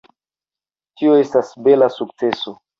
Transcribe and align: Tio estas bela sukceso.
Tio 1.01 1.19
estas 1.25 1.53
bela 1.69 1.93
sukceso. 2.01 2.59